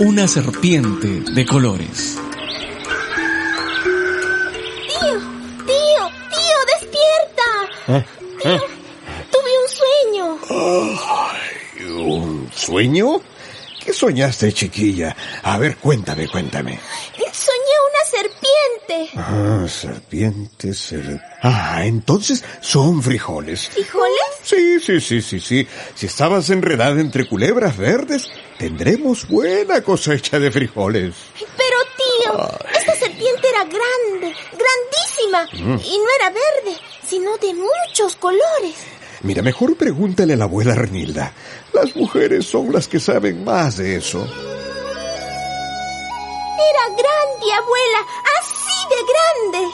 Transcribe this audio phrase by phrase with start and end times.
[0.00, 2.18] una serpiente de colores.
[4.86, 5.18] Tío,
[5.66, 7.48] tío, tío, despierta.
[7.88, 8.04] ¿Eh?
[8.42, 8.60] Tío,
[9.32, 10.38] tuve un sueño.
[11.10, 13.20] Ay, ¿Un sueño?
[13.84, 15.16] ¿Qué soñaste, chiquilla?
[15.42, 16.78] A ver, cuéntame, cuéntame.
[18.88, 19.10] Serpiente.
[19.16, 21.20] Ah, serpiente, ser...
[21.42, 23.68] Ah, entonces son frijoles.
[23.68, 24.18] ¿Frijoles?
[24.42, 25.68] Sí, sí, sí, sí, sí.
[25.94, 31.14] Si estabas enredada entre culebras verdes, tendremos buena cosecha de frijoles.
[31.36, 35.46] Pero tío, esta serpiente era grande, grandísima.
[35.84, 38.74] Y no era verde, sino de muchos colores.
[39.20, 41.34] Mira, mejor pregúntale a la abuela Renilda.
[41.74, 44.24] Las mujeres son las que saben más de eso.
[46.70, 48.00] Era grande, abuela,
[48.40, 49.72] así grande.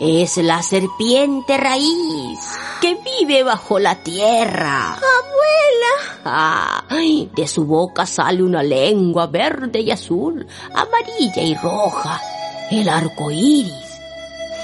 [0.00, 2.40] Es la serpiente raíz
[2.80, 4.94] que vive bajo la tierra.
[4.94, 6.20] Abuela.
[6.24, 12.20] Ah, de su boca sale una lengua verde y azul, amarilla y roja,
[12.70, 13.72] el arco iris.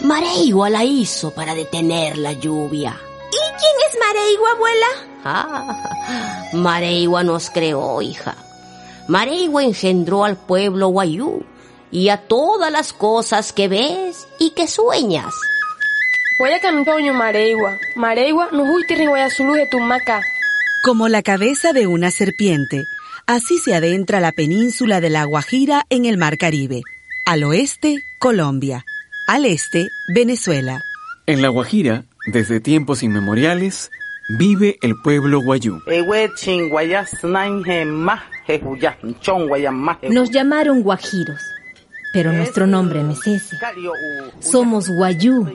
[0.00, 2.96] Mareigua la hizo para detener la lluvia.
[3.30, 4.86] ¿Y quién es Mareigua, abuela?
[5.24, 8.36] Ah, Mareigua nos creó, hija.
[9.08, 11.42] Mareigua engendró al pueblo Guayú
[11.90, 15.34] y a todas las cosas que ves y que sueñas.
[20.84, 22.84] Como la cabeza de una serpiente,
[23.26, 26.82] así se adentra la península de La Guajira en el Mar Caribe.
[27.26, 28.84] Al oeste, Colombia.
[29.26, 30.80] Al este, Venezuela.
[31.26, 33.90] En La Guajira, desde tiempos inmemoriales,
[34.28, 35.80] vive el pueblo guayú.
[40.10, 41.40] Nos llamaron guajiros,
[42.12, 43.56] pero nuestro nombre no es ese.
[44.40, 45.46] Somos guayú,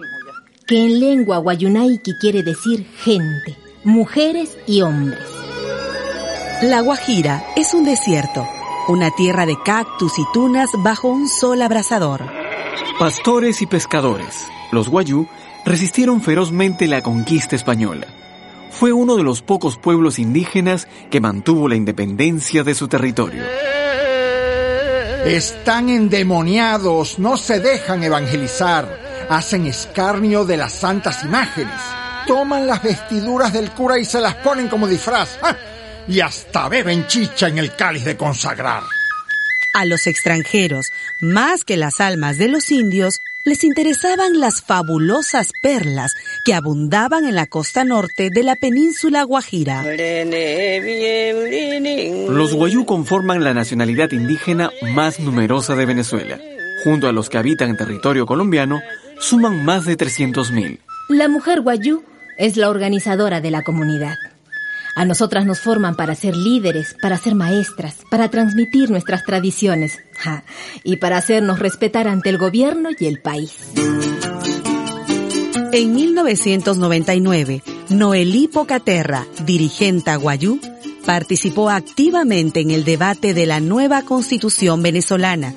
[0.67, 5.19] que en lengua guayunaiki quiere decir gente, mujeres y hombres.
[6.61, 8.47] La Guajira es un desierto,
[8.87, 12.21] una tierra de cactus y tunas bajo un sol abrasador.
[12.97, 15.27] Pastores y pescadores, los guayú
[15.65, 18.07] resistieron ferozmente la conquista española.
[18.71, 23.43] Fue uno de los pocos pueblos indígenas que mantuvo la independencia de su territorio.
[25.25, 31.79] Están endemoniados, no se dejan evangelizar, hacen escarnio de las santas imágenes,
[32.27, 35.55] toman las vestiduras del cura y se las ponen como disfraz, ¡ah!
[36.09, 38.83] y hasta beben chicha en el cáliz de consagrar.
[39.73, 40.87] A los extranjeros,
[41.21, 46.13] más que las almas de los indios, les interesaban las fabulosas perlas
[46.45, 49.83] que abundaban en la costa norte de la península Guajira.
[52.29, 56.39] Los guayú conforman la nacionalidad indígena más numerosa de Venezuela.
[56.83, 58.81] Junto a los que habitan en territorio colombiano,
[59.19, 60.79] suman más de 300.000.
[61.09, 62.03] La mujer guayú
[62.37, 64.15] es la organizadora de la comunidad.
[64.95, 69.99] A nosotras nos forman para ser líderes, para ser maestras, para transmitir nuestras tradiciones
[70.83, 73.53] y para hacernos respetar ante el gobierno y el país.
[75.71, 80.59] En 1999, Noelí Pocaterra, dirigente guayú,
[81.05, 85.53] participó activamente en el debate de la nueva constitución venezolana.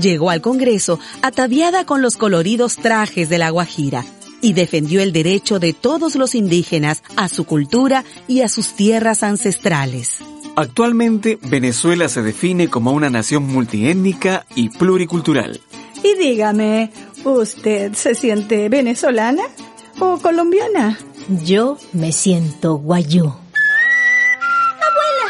[0.00, 4.04] Llegó al Congreso ataviada con los coloridos trajes de la Guajira
[4.40, 9.22] y defendió el derecho de todos los indígenas a su cultura y a sus tierras
[9.22, 10.18] ancestrales.
[10.58, 15.60] Actualmente, Venezuela se define como una nación multiétnica y pluricultural.
[16.02, 16.90] Y dígame,
[17.22, 19.44] ¿usted se siente venezolana
[20.00, 20.98] o colombiana?
[21.44, 23.26] Yo me siento guayú.
[24.88, 25.28] Abuela,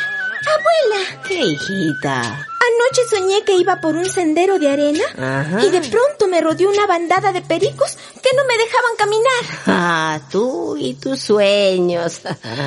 [0.57, 1.23] abuela.
[1.29, 2.47] ¿Qué hijita?
[2.89, 5.61] Anoche soñé que iba por un sendero de arena Ajá.
[5.65, 9.29] y de pronto me rodeó una bandada de pericos que no me dejaban caminar.
[9.81, 12.21] Ah, tú y tus sueños.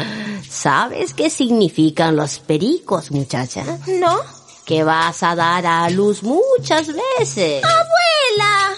[0.49, 3.63] ¿Sabes qué significan los pericos, muchacha?
[3.87, 4.19] ¿No?
[4.65, 7.63] Que vas a dar a luz muchas veces.
[7.63, 8.75] Abuela.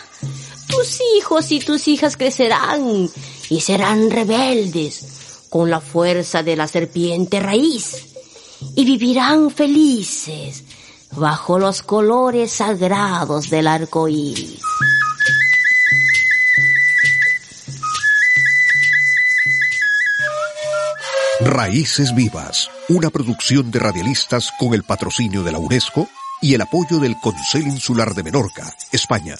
[0.69, 3.09] Tus hijos y tus hijas crecerán
[3.49, 7.97] y serán rebeldes con la fuerza de la serpiente raíz
[8.75, 10.63] y vivirán felices
[11.15, 14.59] bajo los colores sagrados del arco iris.
[21.41, 26.07] Raíces Vivas, una producción de radialistas con el patrocinio de la UNESCO
[26.41, 29.35] y el apoyo del Consejo Insular de Menorca, España.